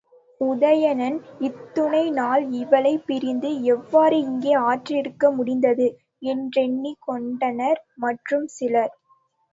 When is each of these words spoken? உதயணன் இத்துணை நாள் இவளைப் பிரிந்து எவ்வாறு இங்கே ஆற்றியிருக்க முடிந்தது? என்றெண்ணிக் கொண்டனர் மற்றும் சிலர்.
உதயணன் 0.41 1.17
இத்துணை 1.39 2.09
நாள் 2.11 2.45
இவளைப் 2.53 3.03
பிரிந்து 3.05 3.63
எவ்வாறு 3.65 4.17
இங்கே 4.21 4.53
ஆற்றியிருக்க 4.63 5.31
முடிந்தது? 5.31 5.87
என்றெண்ணிக் 6.25 7.01
கொண்டனர் 7.01 7.81
மற்றும் 7.97 8.47
சிலர். 8.57 8.93